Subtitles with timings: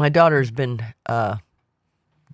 [0.00, 1.36] My daughter's been uh,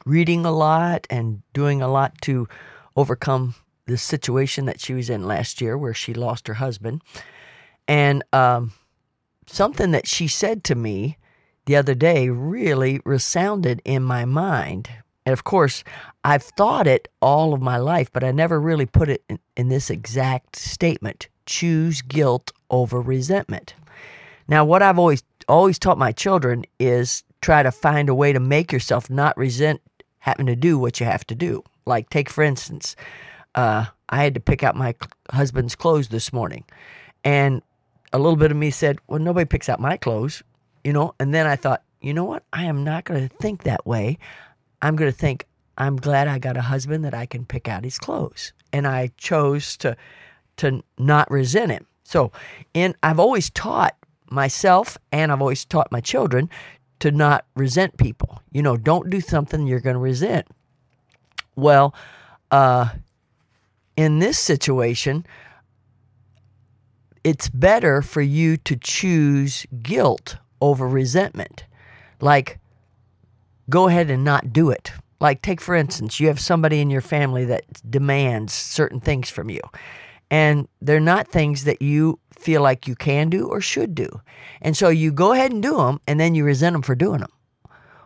[0.04, 2.46] reading a lot and doing a lot to
[2.94, 7.02] overcome the situation that she was in last year where she lost her husband.
[7.88, 8.70] And um,
[9.48, 11.18] something that she said to me
[11.64, 14.88] the other day really resounded in my mind.
[15.24, 15.82] And of course,
[16.22, 19.70] I've thought it all of my life, but I never really put it in, in
[19.70, 23.74] this exact statement choose guilt over resentment.
[24.46, 28.40] Now, what I've always always taught my children is try to find a way to
[28.40, 29.80] make yourself not resent
[30.18, 31.62] having to do what you have to do.
[31.86, 32.96] Like, take for instance,
[33.54, 34.94] uh, I had to pick out my
[35.30, 36.64] husband's clothes this morning,
[37.24, 37.62] and
[38.12, 40.42] a little bit of me said, "Well, nobody picks out my clothes,"
[40.84, 41.14] you know.
[41.18, 42.44] And then I thought, you know what?
[42.52, 44.18] I am not going to think that way.
[44.82, 45.46] I'm going to think,
[45.78, 49.10] I'm glad I got a husband that I can pick out his clothes, and I
[49.16, 49.96] chose to
[50.58, 51.86] to not resent him.
[52.04, 52.32] So,
[52.72, 53.96] in I've always taught
[54.30, 56.48] myself and I've always taught my children
[57.00, 58.40] to not resent people.
[58.50, 60.46] You know, don't do something you're going to resent.
[61.54, 61.94] Well,
[62.50, 62.90] uh,
[63.96, 65.26] in this situation,
[67.24, 71.64] it's better for you to choose guilt over resentment.
[72.20, 72.58] Like,
[73.68, 74.92] go ahead and not do it.
[75.18, 79.50] Like, take for instance, you have somebody in your family that demands certain things from
[79.50, 79.60] you,
[80.30, 84.08] and they're not things that you feel like you can do or should do.
[84.60, 87.20] And so you go ahead and do them, and then you resent them for doing
[87.20, 87.32] them.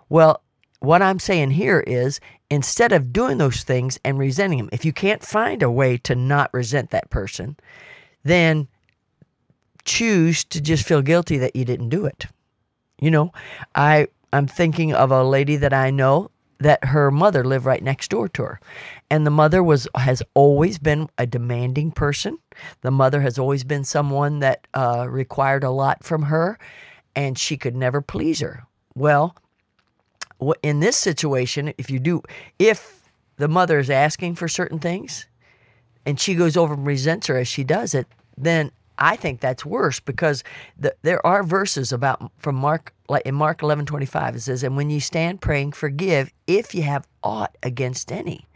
[0.09, 0.43] Well,
[0.81, 4.93] what I'm saying here is instead of doing those things and resenting them, if you
[4.93, 7.57] can't find a way to not resent that person,
[8.25, 8.69] then
[9.85, 12.27] choose to just feel guilty that you didn't do it.
[13.01, 13.33] You know,
[13.75, 18.11] I I'm thinking of a lady that I know that her mother lived right next
[18.11, 18.61] door to her.
[19.11, 22.39] And the mother was has always been a demanding person.
[22.83, 26.59] The mother has always been someone that uh, required a lot from her,
[27.17, 28.65] and she could never please her.
[28.95, 29.35] Well,
[30.63, 32.23] in this situation, if you do,
[32.59, 35.27] if the mother is asking for certain things,
[36.07, 38.07] and she goes over and resents her as she does it,
[38.37, 38.71] then
[39.01, 40.45] I think that's worse because
[40.79, 44.77] the, there are verses about from Mark like in Mark 11 25, it says, And
[44.77, 48.47] when you stand praying, forgive if you have aught against any.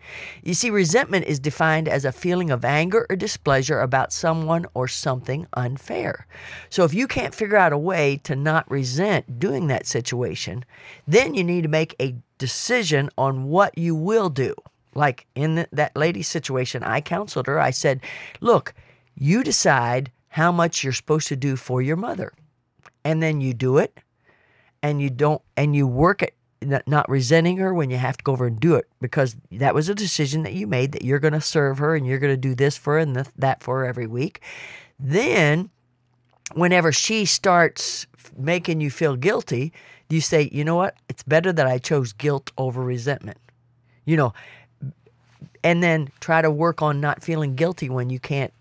[0.43, 4.87] You see, resentment is defined as a feeling of anger or displeasure about someone or
[4.87, 6.27] something unfair.
[6.71, 10.65] So if you can't figure out a way to not resent doing that situation,
[11.07, 14.55] then you need to make a decision on what you will do.
[14.95, 17.59] Like in that lady's situation, I counseled her.
[17.59, 18.01] I said,
[18.41, 18.73] Look,
[19.17, 22.33] you decide how much you're supposed to do for your mother.
[23.05, 24.01] And then you do it
[24.83, 26.33] and you don't, and you work at
[26.89, 29.89] not resenting her when you have to go over and do it because that was
[29.89, 32.37] a decision that you made that you're going to serve her and you're going to
[32.37, 34.41] do this for her and that for her every week.
[34.99, 35.71] Then,
[36.55, 39.73] whenever she starts making you feel guilty,
[40.11, 40.97] you say, you know what?
[41.09, 43.39] It's better that I chose guilt over resentment.
[44.05, 44.35] You know,
[45.63, 48.53] and then try to work on not feeling guilty when you can't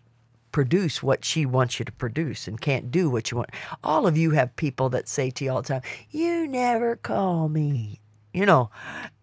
[0.53, 3.50] produce what she wants you to produce and can't do what you want.
[3.84, 7.50] All of you have people that say to you all the time, You never call
[7.50, 8.00] me.
[8.34, 8.72] You know,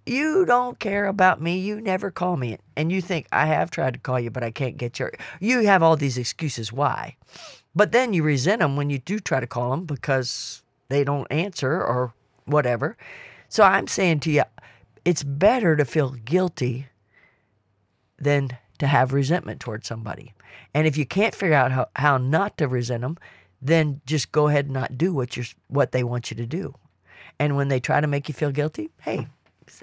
[0.04, 1.58] you don't care about me.
[1.58, 2.58] You never call me.
[2.76, 5.12] And you think, I have tried to call you, but I can't get your.
[5.40, 7.16] You have all these excuses why.
[7.74, 11.30] But then you resent them when you do try to call them because they don't
[11.30, 12.12] answer or
[12.44, 12.96] whatever.
[13.48, 14.42] So I'm saying to you,
[15.04, 16.86] it's better to feel guilty
[18.18, 20.34] than to have resentment towards somebody.
[20.74, 23.18] And if you can't figure out how, how not to resent them,
[23.62, 26.74] then just go ahead and not do what you're what they want you to do.
[27.38, 29.28] And when they try to make you feel guilty, hey,